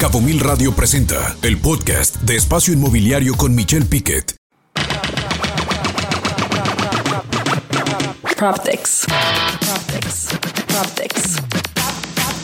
Cabo 0.00 0.22
Mil 0.22 0.40
Radio 0.40 0.72
presenta 0.72 1.36
el 1.42 1.58
podcast 1.58 2.16
de 2.22 2.34
Espacio 2.34 2.72
Inmobiliario 2.72 3.34
con 3.36 3.54
Michelle 3.54 3.84
Piquet. 3.84 4.34
PropTex. 8.34 9.04
PropTex. 9.60 10.28
PropTex. 10.68 11.36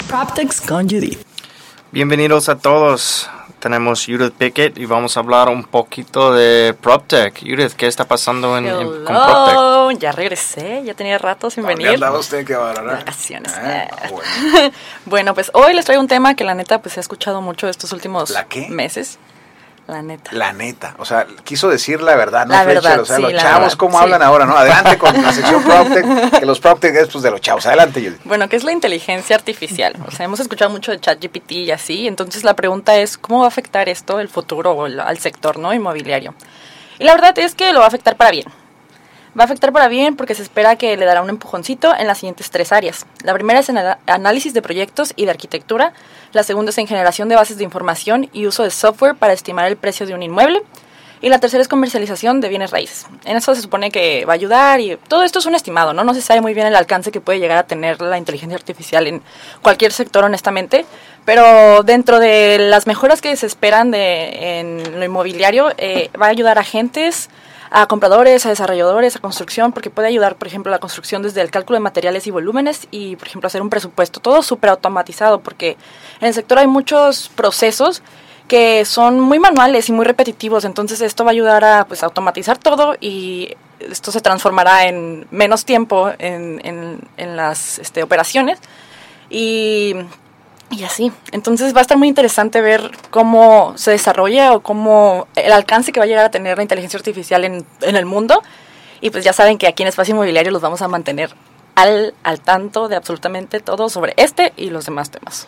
PropTex 0.07 0.61
con 0.61 0.87
Judith. 0.87 1.23
Bienvenidos 1.93 2.51
a 2.51 2.59
todos. 2.59 3.27
Tenemos 3.59 4.05
Judith 4.07 4.33
Pickett 4.37 4.77
y 4.79 4.85
vamos 4.87 5.17
a 5.17 5.21
hablar 5.21 5.49
un 5.49 5.65
poquito 5.65 6.33
de 6.33 6.75
PropTech. 6.81 7.41
Judith, 7.41 7.73
¿qué 7.73 7.87
está 7.87 8.05
pasando 8.05 8.57
en, 8.59 8.67
en- 8.67 9.05
con 9.05 9.05
PropTech? 9.05 9.99
Ya 9.99 10.13
regresé, 10.13 10.83
ya 10.85 10.95
tenía 10.95 11.17
rato 11.19 11.49
sin 11.51 11.63
¿Dónde 11.65 11.77
venir. 11.77 11.95
andaba 11.95 12.19
usted? 12.19 12.45
¿Qué 12.47 12.55
va, 12.55 12.67
verdad? 12.73 12.99
Vacaciones. 12.99 13.53
Ah, 13.57 13.85
Eh. 13.85 14.11
bueno. 14.11 14.73
Bueno, 15.07 15.35
pues 15.35 15.51
hoy 15.55 15.73
les 15.75 15.85
traigo 15.85 16.01
un 16.03 16.09
tema 16.09 16.35
que 16.35 16.45
la 16.45 16.55
neta 16.55 16.83
pues 16.83 16.97
he 16.97 17.01
escuchado 17.01 17.41
mucho 17.41 17.69
estos 17.69 17.93
últimos 17.93 18.31
¿La 18.31 18.45
qué? 18.45 18.69
meses. 18.69 19.19
La 19.89 20.03
neta. 20.03 20.31
La 20.33 20.53
neta, 20.53 20.95
o 20.99 21.05
sea, 21.05 21.27
quiso 21.45 21.69
decir 21.69 22.03
la 22.03 22.17
verdad, 22.17 22.45
¿no? 22.47 22.55
La 22.55 22.65
Fletcher? 22.65 22.83
verdad, 22.83 23.01
o 23.01 23.05
sea, 23.05 23.17
sí, 23.17 23.23
los 23.23 23.33
chavos, 23.35 23.61
verdad, 23.61 23.77
¿cómo 23.79 23.99
sí. 23.99 24.03
hablan 24.03 24.23
ahora, 24.23 24.45
no? 24.45 24.57
Adelante 24.57 24.99
con 24.99 25.23
la 25.23 25.33
sección 25.33 25.63
PropTech, 25.65 26.41
que 26.41 26.45
los 26.47 26.59
PropTech 26.59 26.95
es 26.97 27.09
pues 27.09 27.23
de 27.23 27.31
los 27.31 27.41
chavos. 27.41 27.67
Adelante, 27.67 28.01
Judith. 28.01 28.21
Bueno, 28.25 28.49
¿qué 28.49 28.57
es 28.57 28.65
la 28.65 28.73
inteligencia 28.73 29.37
artificial? 29.37 29.95
O 30.07 30.11
sea, 30.11 30.25
hemos 30.25 30.41
escuchado 30.41 30.71
mucho 30.73 30.91
de 30.91 30.99
ChatGPT 30.99 31.53
y 31.53 31.71
así, 31.71 32.09
entonces 32.09 32.43
la 32.43 32.55
pregunta 32.57 32.97
es, 32.97 33.17
¿cómo 33.17 33.39
va 33.41 33.45
a 33.45 33.49
afectar 33.49 33.89
esto 33.89 34.19
el 34.19 34.29
futuro 34.29 34.73
o 34.73 34.87
el- 34.87 34.99
al 34.99 35.19
sector 35.19 35.59
no 35.59 35.73
inmobiliario? 35.73 36.35
Y 36.99 37.05
la 37.05 37.13
verdad 37.15 37.39
es 37.39 37.55
que 37.55 37.73
lo 37.73 37.79
va 37.79 37.85
a 37.85 37.89
afectar 37.89 38.17
para 38.17 38.33
bien. 38.33 38.47
Va 39.39 39.43
a 39.43 39.45
afectar 39.45 39.73
para 39.73 39.89
bien 39.89 40.17
porque 40.17 40.35
se 40.35 40.43
espera 40.43 40.77
que 40.77 40.97
le 40.97 41.05
dará 41.05 41.21
un 41.21 41.29
empujoncito 41.29 41.95
en 41.95 42.07
las 42.07 42.19
siguientes 42.19 42.51
tres 42.51 42.73
áreas. 42.73 43.05
La 43.23 43.35
primera 43.35 43.61
es 43.61 43.69
en 43.69 43.77
análisis 44.07 44.55
de 44.55 44.63
proyectos 44.63 45.13
y 45.15 45.27
de 45.27 45.31
arquitectura, 45.31 45.93
la 46.33 46.43
segunda 46.43 46.71
es 46.71 46.79
en 46.79 46.87
generación 46.87 47.29
de 47.29 47.35
bases 47.35 47.59
de 47.59 47.65
información 47.65 48.31
y 48.33 48.47
uso 48.47 48.63
de 48.63 48.71
software 48.71 49.15
para 49.15 49.35
estimar 49.35 49.67
el 49.67 49.77
precio 49.77 50.07
de 50.07 50.15
un 50.15 50.23
inmueble, 50.23 50.63
y 51.21 51.29
la 51.29 51.39
tercera 51.39 51.63
es 51.63 51.69
comercialización 51.69 52.41
de 52.41 52.49
bienes 52.49 52.71
raíces. 52.71 53.07
En 53.25 53.37
eso 53.37 53.55
se 53.55 53.63
supone 53.63 53.91
que 53.91 54.25
va 54.27 54.33
a 54.33 54.35
ayudar 54.35 54.81
y 54.81 54.97
todo 55.09 55.23
esto 55.23 55.39
es 55.39 55.47
un 55.47 55.55
estimado, 55.55 55.93
¿no? 55.93 56.05
No 56.05 56.15
se 56.15 56.21
sabe 56.21 56.41
muy 56.41 56.55
bien 56.55 56.67
el 56.67 56.77
alcance 56.77 57.11
que 57.11 57.21
puede 57.21 57.39
llegar 57.39 57.59
a 57.59 57.67
tener 57.67 58.01
la 58.03 58.19
inteligencia 58.19 58.57
artificial 58.57 59.07
en 59.07 59.23
cualquier 59.63 59.93
sector, 59.93 60.25
honestamente. 60.25 60.85
Pero 61.25 61.83
dentro 61.83 62.21
de 62.21 62.59
las 62.59 62.87
mejoras 62.87 63.21
que 63.21 63.35
se 63.37 63.47
esperan 63.47 63.91
de, 63.91 64.61
en 64.61 64.99
lo 64.99 65.05
inmobiliario, 65.05 65.73
eh, 65.79 66.11
va 66.21 66.27
a 66.27 66.31
ayudar 66.31 66.59
a 66.59 66.61
agentes, 66.61 67.31
a 67.71 67.87
compradores, 67.87 68.47
a 68.47 68.51
desarrolladores, 68.51 69.17
a 69.17 69.19
construcción, 69.21 69.73
porque 69.73 69.91
puede 69.91 70.09
ayudar, 70.09 70.37
por 70.37 70.49
ejemplo, 70.49 70.71
la 70.71 70.79
construcción 70.79 71.23
desde 71.23 71.41
el 71.41 71.51
cálculo 71.51 71.77
de 71.77 71.81
materiales 71.81 72.27
y 72.27 72.31
volúmenes 72.31 72.87
y, 72.91 73.17
por 73.17 73.29
ejemplo, 73.29 73.47
hacer 73.47 73.63
un 73.63 73.71
presupuesto. 73.71 74.21
Todo 74.21 74.43
súper 74.43 74.71
automatizado, 74.71 75.41
porque 75.41 75.77
en 76.21 76.29
el 76.29 76.35
sector 76.35 76.59
hay 76.59 76.67
muchos 76.67 77.29
procesos 77.35 78.03
que 78.49 78.85
son 78.85 79.19
muy 79.19 79.39
manuales 79.41 79.89
y 79.89 79.93
muy 79.93 80.05
repetitivos, 80.05 80.65
entonces 80.65 81.01
esto 81.01 81.25
va 81.25 81.31
a 81.31 81.33
ayudar 81.33 81.65
a 81.65 81.85
pues, 81.87 82.05
automatizar 82.05 82.57
todo 82.59 82.95
y 83.01 83.57
esto 83.81 84.13
se 84.13 84.21
transformará 84.21 84.87
en 84.87 85.27
menos 85.33 85.65
tiempo 85.65 86.11
en, 86.19 86.61
en- 86.65 87.01
en 87.17 87.37
las 87.37 87.81
este, 87.81 88.05
operaciones 88.05 88.59
y, 89.29 89.97
y 90.71 90.85
así. 90.85 91.13
Entonces 91.33 91.75
va 91.75 91.79
a 91.79 91.83
estar 91.83 91.97
muy 91.97 92.09
interesante 92.09 92.61
ver 92.61 92.91
cómo 93.11 93.75
se 93.77 93.93
desarrolla 93.93 94.55
o 94.55 94.61
cómo 94.61 95.29
el 95.37 95.53
alcance 95.53 95.93
que 95.93 96.01
va 96.01 96.05
a 96.05 96.09
llegar 96.09 96.25
a 96.25 96.31
tener 96.31 96.57
la 96.57 96.63
inteligencia 96.63 96.99
artificial 96.99 97.45
en, 97.45 97.65
en 97.83 97.97
el 97.97 98.07
mundo 98.07 98.43
y 99.01 99.11
pues 99.11 99.25
ya 99.25 99.33
saben 99.33 99.59
que 99.59 99.67
aquí 99.67 99.83
en 99.83 99.89
Espacio 99.89 100.13
Inmobiliario 100.13 100.53
los 100.53 100.63
vamos 100.63 100.83
a 100.83 100.89
mantener 100.89 101.35
al, 101.75 102.15
al 102.23 102.41
tanto 102.41 102.89
de 102.89 102.97
absolutamente 102.97 103.61
todo 103.61 103.89
sobre 103.89 104.15
este 104.17 104.53
y 104.57 104.71
los 104.71 104.87
demás 104.87 105.11
temas. 105.11 105.47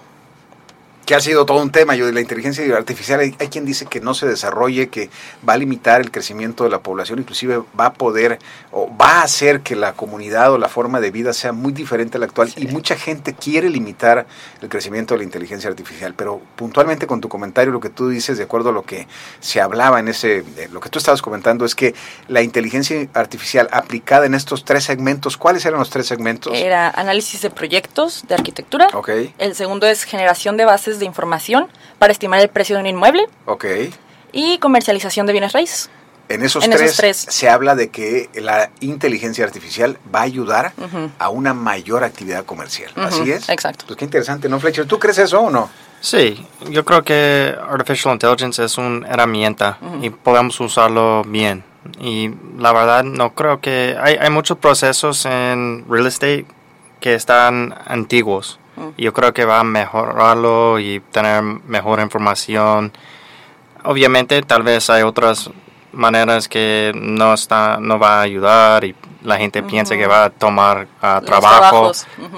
Que 1.09 1.14
ha 1.14 1.20
sido 1.20 1.47
todo 1.47 1.62
un 1.62 1.70
tema, 1.70 1.97
Judith, 1.97 2.12
la 2.12 2.20
inteligencia 2.20 2.77
artificial. 2.77 3.20
Hay, 3.20 3.34
hay 3.39 3.48
quien 3.48 3.64
dice 3.64 3.87
que 3.87 3.98
no 3.98 4.12
se 4.12 4.27
desarrolle, 4.27 4.91
que 4.91 5.09
va 5.48 5.55
a 5.55 5.56
limitar 5.56 6.03
el 6.03 6.11
crecimiento 6.11 6.64
de 6.64 6.69
la 6.69 6.81
población, 6.81 7.19
inclusive 7.19 7.62
va 7.81 7.87
a 7.87 7.92
poder 7.95 8.39
o 8.73 8.95
va 8.95 9.20
a 9.20 9.23
hacer 9.23 9.63
que 9.63 9.74
la 9.74 9.95
comunidad 9.95 10.52
o 10.52 10.58
la 10.58 10.68
forma 10.68 11.01
de 11.01 11.11
vida 11.11 11.33
sea 11.33 11.52
muy 11.52 11.73
diferente 11.73 12.18
a 12.18 12.20
la 12.20 12.27
actual 12.27 12.52
y 12.57 12.67
mucha 12.67 12.95
gente 12.95 13.33
quiere 13.33 13.70
limitar 13.70 14.27
el 14.61 14.68
crecimiento 14.68 15.14
de 15.14 15.18
la 15.20 15.24
inteligencia 15.24 15.70
artificial. 15.70 16.13
Pero 16.13 16.42
puntualmente 16.57 17.07
con 17.07 17.23
tu 17.23 17.30
comentario, 17.30 17.73
lo 17.73 17.80
que 17.80 17.89
tú 17.89 18.11
dices, 18.11 18.36
de 18.36 18.45
acuerdo 18.45 18.68
a 18.68 18.73
lo 18.73 18.83
que 18.83 19.07
se 19.41 19.63
hablaba 19.63 20.01
en 20.01 20.08
ese, 20.08 20.45
eh, 20.58 20.68
lo 20.70 20.80
que 20.80 20.91
tú 20.91 20.98
estabas 20.98 21.23
comentando, 21.23 21.64
es 21.64 21.74
que 21.74 21.95
la 22.29 22.42
inteligencia 22.42 23.08
artificial 23.14 23.70
aplicada 23.73 24.27
en 24.27 24.35
estos 24.35 24.63
tres 24.63 24.85
segmentos, 24.85 25.39
¿cuáles 25.39 25.64
eran 25.64 25.79
los 25.79 25.89
tres 25.89 26.07
segmentos? 26.07 26.52
Era 26.55 26.91
análisis 26.91 27.41
de 27.41 27.48
proyectos 27.48 28.24
de 28.29 28.35
arquitectura. 28.35 28.89
Ok, 28.92 29.08
El 29.39 29.55
segundo 29.55 29.86
es 29.86 30.05
generación 30.05 30.58
de 30.58 30.67
bases 30.67 30.98
de 30.98 31.07
información 31.07 31.69
para 31.98 32.13
estimar 32.13 32.41
el 32.41 32.48
precio 32.48 32.77
de 32.77 32.83
un 32.83 32.86
inmueble. 32.89 33.25
ok. 33.47 33.64
Y 34.33 34.59
comercialización 34.59 35.25
de 35.27 35.33
bienes 35.33 35.53
raíces. 35.53 35.89
En 36.29 36.45
esos, 36.45 36.63
En 36.63 36.75
esos 36.75 36.95
tres, 36.95 36.97
tres. 37.25 37.35
se 37.35 37.48
habla 37.48 37.75
de 37.75 37.89
que 37.89 38.29
la 38.35 38.70
inteligencia 38.81 39.47
artificial 39.47 39.97
va 40.14 40.20
a 40.20 40.23
ayudar 40.25 40.75
Ujú. 40.77 41.11
a 41.19 41.31
una 41.31 41.55
mayor 41.55 42.05
actividad 42.05 42.45
comercial. 42.45 42.91
Ujú, 42.95 43.07
Así 43.07 43.31
es. 43.33 43.48
exacto. 43.48 43.86
Pues 43.86 43.97
qué 43.97 44.05
interesante, 44.05 44.47
¿no, 44.51 44.61
Fletcher? 44.61 44.85
¿Tú 44.86 44.98
crees 44.98 45.17
eso 45.17 45.41
o 45.41 45.48
no? 45.51 45.70
Sí, 46.01 46.47
yo 46.70 46.85
creo 46.85 47.03
que 47.03 47.57
Artificial 47.70 48.13
Intelligence 48.13 48.63
es 48.63 48.77
una 48.77 49.09
herramienta 49.09 49.79
y 50.03 50.11
podemos 50.11 50.61
usarlo 50.61 51.25
bien. 51.25 51.65
Y 51.98 52.30
la 52.59 52.75
verdad 52.75 53.05
no 53.05 53.35
creo 53.35 53.63
que... 53.63 53.97
Hay, 53.98 54.17
hay 54.17 54.29
muchos 54.29 54.59
procesos 54.59 55.25
en 55.25 55.86
real 55.89 56.07
estate 56.07 56.45
que 57.01 57.15
están 57.15 57.75
antiguos. 57.86 58.58
Y 58.96 59.05
yo 59.05 59.12
creo 59.12 59.33
que 59.33 59.44
va 59.44 59.61
a 59.61 59.64
mejorarlo 59.64 60.78
y 60.78 61.00
tener 61.12 61.42
mejor 61.42 62.00
información. 62.00 62.92
Obviamente 63.84 64.42
tal 64.42 64.62
vez 64.62 64.90
hay 64.90 65.02
otras 65.02 65.50
maneras 65.92 66.48
que 66.48 66.92
no 66.94 67.34
está 67.34 67.78
no 67.80 67.98
va 67.98 68.18
a 68.18 68.22
ayudar 68.22 68.84
y 68.84 68.94
la 69.22 69.36
gente 69.36 69.62
piensa 69.62 69.96
que 69.96 70.06
va 70.06 70.24
a 70.24 70.30
tomar 70.30 70.86
ah, 71.02 71.20
trabajo, 71.24 71.92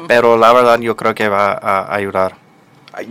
pero 0.09 0.37
la 0.37 0.53
verdad 0.53 0.79
yo 0.81 0.97
creo 0.97 1.15
que 1.15 1.29
va 1.29 1.53
a 1.53 1.95
ayudar. 1.95 2.37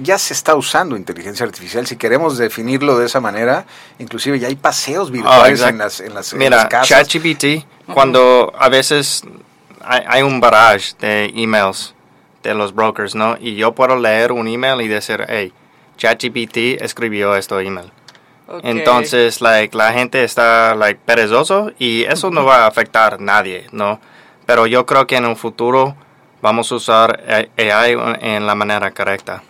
Ya 0.01 0.17
se 0.17 0.33
está 0.33 0.55
usando 0.55 0.97
inteligencia 0.97 1.45
artificial. 1.45 1.87
Si 1.87 1.95
queremos 1.95 2.37
definirlo 2.37 2.97
de 2.97 3.05
esa 3.05 3.21
manera, 3.21 3.65
inclusive 3.97 4.37
ya 4.37 4.47
hay 4.47 4.55
paseos 4.55 5.09
virtuales 5.09 5.61
Ah, 5.61 5.69
exacto. 5.69 5.69
en, 5.69 5.77
las, 5.77 5.99
en, 6.01 6.13
las, 6.13 6.33
en 6.33 6.39
Mira, 6.39 6.57
las 6.57 6.65
casas. 6.67 7.07
ChatGPT, 7.07 7.65
cuando 7.93 8.51
a 8.59 8.69
veces 8.69 9.23
hay, 9.83 10.01
hay 10.07 10.21
un 10.21 10.39
barrage 10.41 10.93
de 10.99 11.31
emails 11.35 11.95
de 12.43 12.53
los 12.53 12.73
brokers, 12.73 13.15
¿no? 13.15 13.37
Y 13.39 13.55
yo 13.55 13.73
puedo 13.73 13.95
leer 13.97 14.31
un 14.31 14.47
email 14.47 14.81
y 14.81 14.87
decir, 14.87 15.25
hey, 15.27 15.53
ChatGPT 15.97 16.81
escribió 16.81 17.35
este 17.35 17.59
email. 17.59 17.91
Entonces, 18.63 19.41
like, 19.41 19.77
la 19.77 19.93
gente 19.93 20.23
está 20.23 20.73
like, 20.75 20.99
perezoso 21.05 21.71
y 21.77 22.03
eso 22.05 22.31
no 22.31 22.45
va 22.45 22.63
a 22.63 22.67
afectar 22.67 23.15
a 23.15 23.17
nadie, 23.17 23.67
¿no? 23.71 23.99
Pero 24.45 24.65
yo 24.65 24.85
creo 24.85 25.05
que 25.05 25.17
en 25.17 25.25
un 25.25 25.35
futuro 25.35 25.95
vamos 26.41 26.71
a 26.71 26.75
usar 26.75 27.47
AI 27.57 27.97
en 28.21 28.47
la 28.47 28.55
manera 28.55 28.89
correcta. 28.91 29.43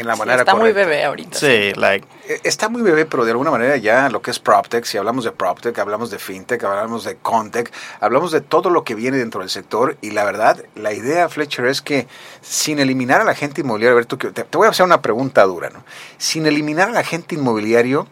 En 0.00 0.06
la 0.06 0.14
Sí, 0.14 0.18
manera 0.20 0.38
está 0.40 0.54
muy 0.54 0.72
bebé 0.72 1.04
ahorita. 1.04 1.38
Sí, 1.38 1.72
like, 1.74 2.06
Eh, 2.28 2.40
Está 2.44 2.68
muy 2.68 2.82
bebé, 2.82 3.06
pero 3.06 3.24
de 3.24 3.30
alguna 3.32 3.50
manera 3.50 3.76
ya 3.76 4.08
lo 4.08 4.20
que 4.22 4.30
es 4.30 4.38
PropTech, 4.38 4.84
si 4.84 4.98
hablamos 4.98 5.24
de 5.24 5.32
PropTech, 5.32 5.78
hablamos 5.78 6.10
de 6.10 6.18
FinTech, 6.18 6.62
hablamos 6.64 7.04
de 7.04 7.16
Contech, 7.16 7.72
hablamos 8.00 8.32
de 8.32 8.40
todo 8.40 8.70
lo 8.70 8.84
que 8.84 8.94
viene 8.94 9.16
dentro 9.18 9.40
del 9.40 9.50
sector 9.50 9.96
y 10.00 10.10
la 10.10 10.24
verdad, 10.24 10.62
la 10.74 10.92
idea, 10.92 11.28
Fletcher, 11.28 11.66
es 11.66 11.82
que 11.82 12.06
sin 12.42 12.78
eliminar 12.78 13.20
al 13.20 13.28
agente 13.28 13.60
inmobiliario, 13.62 13.92
a 13.92 13.96
ver, 13.96 14.06
tú, 14.06 14.18
que- 14.18 14.30
te, 14.32 14.44
te 14.44 14.58
voy 14.58 14.66
a 14.66 14.70
hacer 14.70 14.84
una 14.84 15.02
pregunta 15.02 15.42
dura, 15.44 15.70
¿no? 15.70 15.84
Sin 16.18 16.46
eliminar 16.46 16.88
al 16.88 16.96
agente 16.96 17.34
inmobiliario, 17.34 18.06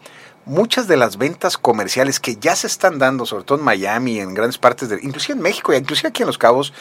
muchas 0.45 0.87
de 0.87 0.95
las 0.95 1.17
ventas 1.17 1.57
comerciales 1.57 2.19
que 2.19 2.35
ya 2.35 2.55
se 2.55 2.67
están 2.67 2.99
dando, 2.99 3.25
sobre 3.25 3.43
todo 3.45 3.57
en 3.57 3.63
Miami, 3.65 4.19
en 4.19 4.33
grandes 4.33 4.57
partes, 4.59 4.89
de, 4.89 4.99
inclusive 5.01 5.35
en 5.35 5.41
México 5.41 5.73
y 5.73 5.77
inclusive 5.77 6.09
aquí 6.09 6.21
en 6.21 6.27
Los 6.27 6.37
Cabos, 6.37 6.71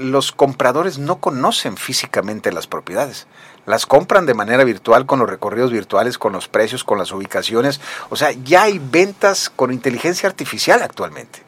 los 0.00 0.32
compradores 0.32 0.98
no 0.98 1.16
conocen 1.16 1.76
físicamente 1.76 2.52
las 2.52 2.66
propiedades. 2.66 3.26
Las 3.66 3.86
compran 3.86 4.26
de 4.26 4.34
manera 4.34 4.64
virtual 4.64 5.06
con 5.06 5.18
los 5.20 5.28
recorridos 5.28 5.70
virtuales, 5.70 6.18
con 6.18 6.32
los 6.32 6.48
precios, 6.48 6.82
con 6.82 6.98
las 6.98 7.12
ubicaciones. 7.12 7.80
O 8.08 8.16
sea, 8.16 8.32
ya 8.32 8.62
hay 8.62 8.78
ventas 8.78 9.50
con 9.50 9.72
inteligencia 9.72 10.28
artificial 10.28 10.82
actualmente. 10.82 11.42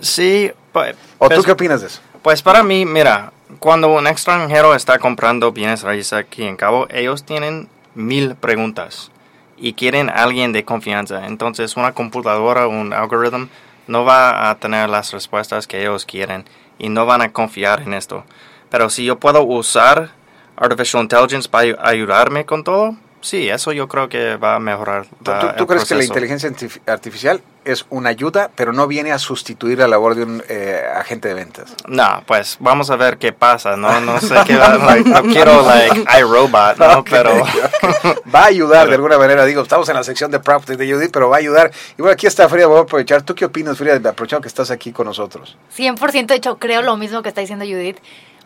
sí. 0.00 0.52
pues- 0.72 0.94
¿O 1.18 1.28
pues- 1.28 1.38
tú 1.38 1.44
qué 1.44 1.52
opinas 1.52 1.80
de 1.80 1.86
eso? 1.86 2.00
Pues 2.22 2.42
para 2.42 2.62
mí, 2.62 2.84
mira, 2.84 3.32
cuando 3.60 3.88
un 3.88 4.06
extranjero 4.06 4.74
está 4.74 4.98
comprando 4.98 5.52
bienes 5.52 5.82
raíces 5.82 6.12
aquí 6.12 6.42
en 6.44 6.56
Cabo, 6.56 6.86
ellos 6.90 7.24
tienen 7.24 7.68
mil 7.94 8.34
preguntas 8.34 9.10
y 9.56 9.72
quieren 9.72 10.10
a 10.10 10.14
alguien 10.24 10.52
de 10.52 10.64
confianza. 10.64 11.26
Entonces 11.26 11.76
una 11.78 11.92
computadora, 11.92 12.66
un 12.66 12.92
algoritmo, 12.92 13.48
no 13.86 14.04
va 14.04 14.50
a 14.50 14.56
tener 14.56 14.90
las 14.90 15.12
respuestas 15.12 15.66
que 15.66 15.80
ellos 15.80 16.04
quieren 16.04 16.44
y 16.78 16.88
no 16.88 17.06
van 17.06 17.22
a 17.22 17.32
confiar 17.32 17.82
en 17.82 17.94
esto. 17.94 18.24
Pero 18.70 18.90
si 18.90 19.04
yo 19.04 19.18
puedo 19.18 19.42
usar 19.44 20.10
Artificial 20.56 21.02
Intelligence 21.02 21.48
para 21.48 21.64
ayu- 21.64 21.78
ayudarme 21.80 22.44
con 22.46 22.64
todo, 22.64 22.96
sí, 23.20 23.48
eso 23.48 23.72
yo 23.72 23.88
creo 23.88 24.08
que 24.08 24.36
va 24.36 24.54
a 24.54 24.58
mejorar. 24.58 25.04
¿Tú, 25.22 25.30
la- 25.30 25.38
tú- 25.38 25.46
tú 25.58 25.66
crees 25.66 25.84
que 25.84 25.94
la 25.94 25.98
proceso. 25.98 26.12
inteligencia 26.12 26.50
artif- 26.50 26.80
artificial 26.90 27.42
es 27.64 27.84
una 27.90 28.10
ayuda, 28.10 28.50
pero 28.54 28.72
no 28.72 28.86
viene 28.86 29.10
a 29.12 29.18
sustituir 29.18 29.78
la 29.78 29.88
labor 29.88 30.14
de 30.14 30.22
un 30.24 30.42
eh, 30.48 30.80
agente 30.96 31.28
de 31.28 31.34
ventas? 31.34 31.74
No, 31.88 32.22
pues 32.26 32.56
vamos 32.60 32.90
a 32.90 32.96
ver 32.96 33.18
qué 33.18 33.32
pasa, 33.32 33.76
¿no? 33.76 34.00
No 34.00 34.18
sé 34.20 34.34
qué 34.46 34.56
va, 34.56 34.76
like, 34.76 35.08
no 35.10 35.22
quiero, 35.24 35.62
like, 35.66 36.04
iRobot, 36.20 36.76
¿no? 36.78 36.98
Ok, 37.00 37.08
Pero... 37.10 37.30
Va 38.34 38.42
a 38.42 38.46
ayudar 38.46 38.88
de 38.88 38.94
alguna 38.94 39.18
manera, 39.18 39.44
digo, 39.44 39.62
estamos 39.62 39.88
en 39.88 39.96
la 39.96 40.04
sección 40.04 40.30
de 40.30 40.40
PropTech 40.40 40.76
de 40.76 40.92
Judith, 40.92 41.10
pero 41.12 41.28
va 41.28 41.36
a 41.36 41.38
ayudar. 41.38 41.70
Y 41.98 42.02
bueno, 42.02 42.12
aquí 42.12 42.26
está 42.26 42.48
Frida, 42.48 42.66
voy 42.66 42.78
a 42.78 42.82
aprovechar. 42.82 43.22
¿Tú 43.22 43.34
qué 43.34 43.44
opinas, 43.44 43.78
Frida, 43.78 43.96
aprovechando 43.96 44.42
que 44.42 44.48
estás 44.48 44.70
aquí 44.70 44.92
con 44.92 45.06
nosotros? 45.06 45.56
100% 45.76 46.26
de 46.26 46.34
hecho 46.34 46.58
creo 46.58 46.82
lo 46.82 46.96
mismo 46.96 47.22
que 47.22 47.28
está 47.28 47.40
diciendo 47.40 47.64
Judith. 47.64 47.98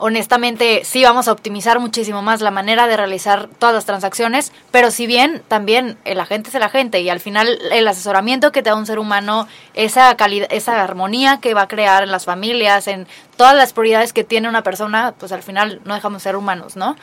Honestamente, 0.02 0.80
sí 0.86 1.04
vamos 1.04 1.28
a 1.28 1.32
optimizar 1.32 1.78
muchísimo 1.78 2.22
más 2.22 2.40
la 2.40 2.50
manera 2.50 2.86
de 2.86 2.96
realizar 2.96 3.48
todas 3.58 3.74
las 3.74 3.84
transacciones, 3.84 4.50
pero 4.70 4.90
si 4.90 5.06
bien 5.06 5.42
también 5.46 5.98
el 6.06 6.18
agente 6.20 6.48
es 6.48 6.54
el 6.54 6.62
agente 6.62 7.00
y 7.02 7.10
al 7.10 7.20
final 7.20 7.58
el 7.70 7.86
asesoramiento 7.86 8.50
que 8.50 8.62
te 8.62 8.70
da 8.70 8.76
un 8.76 8.86
ser 8.86 8.98
humano, 8.98 9.46
esa 9.74 10.16
calidad, 10.16 10.48
esa 10.50 10.82
armonía 10.82 11.38
que 11.42 11.52
va 11.52 11.62
a 11.62 11.68
crear 11.68 12.02
en 12.02 12.10
las 12.10 12.24
familias, 12.24 12.88
en 12.88 13.06
todas 13.36 13.54
las 13.54 13.74
prioridades 13.74 14.14
que 14.14 14.24
tiene 14.24 14.48
una 14.48 14.62
persona, 14.62 15.12
pues 15.18 15.32
al 15.32 15.42
final 15.42 15.82
no 15.84 15.94
dejamos 15.94 16.22
de 16.22 16.30
ser 16.30 16.36
humanos, 16.36 16.76
¿no? 16.76 16.96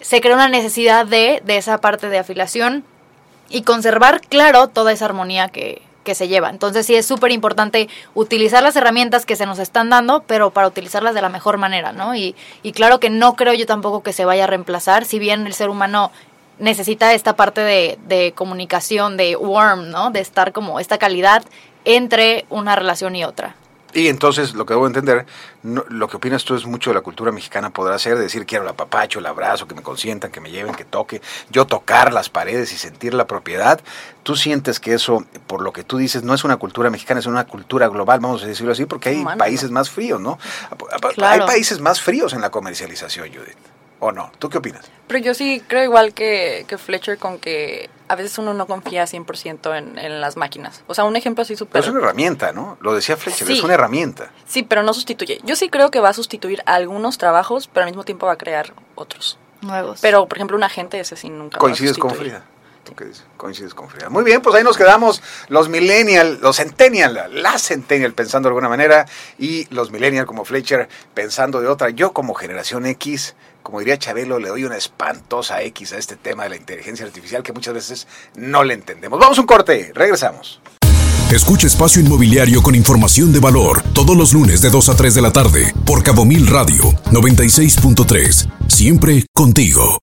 Se 0.00 0.20
crea 0.20 0.34
una 0.34 0.48
necesidad 0.48 1.06
de, 1.06 1.42
de 1.44 1.56
esa 1.56 1.78
parte 1.78 2.08
de 2.08 2.18
afiliación 2.18 2.84
y 3.48 3.62
conservar, 3.62 4.20
claro, 4.20 4.68
toda 4.68 4.92
esa 4.92 5.06
armonía 5.06 5.48
que, 5.48 5.82
que 6.04 6.14
se 6.14 6.28
lleva. 6.28 6.50
Entonces 6.50 6.86
sí 6.86 6.94
es 6.94 7.04
súper 7.04 7.32
importante 7.32 7.88
utilizar 8.14 8.62
las 8.62 8.76
herramientas 8.76 9.26
que 9.26 9.36
se 9.36 9.44
nos 9.44 9.58
están 9.58 9.90
dando, 9.90 10.22
pero 10.26 10.50
para 10.50 10.66
utilizarlas 10.66 11.14
de 11.14 11.20
la 11.22 11.28
mejor 11.28 11.58
manera, 11.58 11.92
¿no? 11.92 12.14
Y, 12.14 12.34
y 12.62 12.72
claro 12.72 12.98
que 12.98 13.10
no 13.10 13.36
creo 13.36 13.52
yo 13.52 13.66
tampoco 13.66 14.02
que 14.02 14.12
se 14.12 14.24
vaya 14.24 14.44
a 14.44 14.46
reemplazar, 14.46 15.04
si 15.04 15.18
bien 15.18 15.46
el 15.46 15.52
ser 15.52 15.68
humano 15.68 16.10
necesita 16.58 17.12
esta 17.12 17.36
parte 17.36 17.60
de, 17.60 17.98
de 18.06 18.32
comunicación, 18.32 19.16
de 19.16 19.36
warm, 19.36 19.90
¿no? 19.90 20.10
De 20.10 20.20
estar 20.20 20.52
como 20.52 20.80
esta 20.80 20.98
calidad 20.98 21.44
entre 21.84 22.46
una 22.48 22.74
relación 22.74 23.14
y 23.14 23.24
otra. 23.24 23.54
Y 23.94 24.08
entonces, 24.08 24.54
lo 24.54 24.66
que 24.66 24.74
debo 24.74 24.86
entender, 24.86 25.24
no- 25.62 25.84
lo 25.88 26.08
que 26.08 26.18
opinas 26.18 26.44
tú 26.44 26.54
es 26.54 26.66
mucho 26.66 26.90
de 26.90 26.94
la 26.94 27.00
cultura 27.00 27.32
mexicana, 27.32 27.70
podrá 27.70 27.98
ser 27.98 28.18
decir 28.18 28.44
quiero 28.44 28.64
el 28.64 28.70
apapacho, 28.70 29.18
el 29.18 29.26
abrazo, 29.26 29.66
que 29.66 29.74
me 29.74 29.82
consientan, 29.82 30.30
que 30.30 30.40
me 30.40 30.50
lleven, 30.50 30.74
que 30.74 30.84
toque, 30.84 31.22
yo 31.50 31.66
tocar 31.66 32.12
las 32.12 32.28
paredes 32.28 32.72
y 32.72 32.76
sentir 32.76 33.14
la 33.14 33.26
propiedad. 33.26 33.80
¿Tú 34.22 34.36
sientes 34.36 34.78
que 34.78 34.92
eso, 34.92 35.24
por 35.46 35.62
lo 35.62 35.72
que 35.72 35.84
tú 35.84 35.96
dices, 35.96 36.22
no 36.22 36.34
es 36.34 36.44
una 36.44 36.58
cultura 36.58 36.90
mexicana, 36.90 37.20
es 37.20 37.26
una 37.26 37.46
cultura 37.46 37.88
global, 37.88 38.20
vamos 38.20 38.42
a 38.42 38.46
decirlo 38.46 38.72
así, 38.72 38.84
porque 38.84 39.08
hay 39.08 39.22
países 39.38 39.70
más 39.70 39.88
fríos, 39.88 40.20
¿no? 40.20 40.38
Hay 41.30 41.38
países 41.46 41.80
más 41.80 42.00
fríos 42.02 42.34
en 42.34 42.42
la 42.42 42.50
comercialización, 42.50 43.28
Judith. 43.28 43.56
¿O 44.00 44.12
no? 44.12 44.30
¿Tú 44.38 44.48
qué 44.48 44.58
opinas? 44.58 44.88
Pero 45.08 45.18
yo 45.20 45.34
sí 45.34 45.62
creo 45.66 45.82
igual 45.84 46.14
que, 46.14 46.64
que 46.68 46.78
Fletcher 46.78 47.18
con 47.18 47.38
que 47.38 47.90
a 48.06 48.14
veces 48.14 48.38
uno 48.38 48.54
no 48.54 48.66
confía 48.66 49.04
100% 49.04 49.76
en, 49.76 49.98
en 49.98 50.20
las 50.20 50.36
máquinas. 50.36 50.82
O 50.86 50.94
sea, 50.94 51.04
un 51.04 51.16
ejemplo 51.16 51.42
así 51.42 51.54
Pero 51.54 51.58
súper... 51.66 51.82
es 51.82 51.88
una 51.88 52.00
herramienta, 52.00 52.52
¿no? 52.52 52.78
Lo 52.80 52.94
decía 52.94 53.16
Fletcher, 53.16 53.46
Sí. 53.46 53.54
es 53.54 53.62
una 53.64 53.74
herramienta. 53.74 54.30
Sí, 54.46 54.62
pero 54.62 54.82
no 54.82 54.94
sustituye. 54.94 55.40
Yo 55.44 55.56
sí 55.56 55.68
creo 55.68 55.90
que 55.90 56.00
va 56.00 56.10
a 56.10 56.12
sustituir 56.14 56.62
algunos 56.66 57.18
trabajos, 57.18 57.68
pero 57.72 57.84
al 57.84 57.90
mismo 57.90 58.04
tiempo 58.04 58.26
va 58.26 58.32
a 58.34 58.38
crear 58.38 58.72
otros. 58.94 59.38
Nuevos. 59.62 59.98
Pero, 60.00 60.26
por 60.26 60.38
ejemplo, 60.38 60.56
un 60.56 60.62
agente 60.62 61.00
ese 61.00 61.16
sí 61.16 61.28
nunca 61.30 61.56
va 61.56 61.58
a 61.58 61.60
Coincides 61.60 61.98
con. 61.98 62.12
Frida. 62.12 62.44
¿Tú? 62.84 62.94
Coincides 63.36 63.74
con 63.74 63.88
Frida. 63.88 64.08
Muy 64.08 64.24
bien, 64.24 64.40
pues 64.40 64.56
ahí 64.56 64.64
nos 64.64 64.76
quedamos 64.76 65.22
los 65.48 65.68
millennial, 65.68 66.38
los 66.40 66.56
centennial, 66.56 67.30
la 67.32 67.58
centennial 67.58 68.14
pensando 68.14 68.48
de 68.48 68.50
alguna 68.50 68.68
manera 68.68 69.06
y 69.38 69.66
los 69.72 69.90
millennial 69.90 70.26
como 70.26 70.44
Fletcher 70.44 70.88
pensando 71.14 71.60
de 71.60 71.68
otra. 71.68 71.90
Yo 71.90 72.12
como 72.12 72.34
generación 72.34 72.86
X, 72.86 73.34
como 73.62 73.80
diría 73.80 73.98
Chabelo, 73.98 74.38
le 74.38 74.48
doy 74.48 74.64
una 74.64 74.76
espantosa 74.76 75.62
X 75.62 75.92
a 75.92 75.98
este 75.98 76.16
tema 76.16 76.44
de 76.44 76.50
la 76.50 76.56
inteligencia 76.56 77.04
artificial 77.04 77.42
que 77.42 77.52
muchas 77.52 77.74
veces 77.74 78.08
no 78.34 78.64
le 78.64 78.74
entendemos. 78.74 79.18
Vamos 79.18 79.38
a 79.38 79.40
un 79.42 79.46
corte, 79.46 79.92
regresamos. 79.94 80.60
Escucha 81.30 81.66
Espacio 81.66 82.00
Inmobiliario 82.00 82.62
con 82.62 82.74
información 82.74 83.34
de 83.34 83.40
valor 83.40 83.82
todos 83.92 84.16
los 84.16 84.32
lunes 84.32 84.62
de 84.62 84.70
2 84.70 84.88
a 84.88 84.96
3 84.96 85.14
de 85.14 85.22
la 85.22 85.30
tarde 85.30 85.74
por 85.84 86.02
Cabo 86.02 86.24
Mil 86.24 86.46
Radio 86.46 86.84
96.3. 87.10 88.48
Siempre 88.66 89.26
contigo. 89.34 89.96